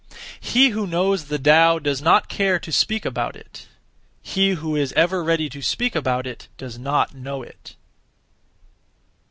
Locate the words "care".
2.27-2.57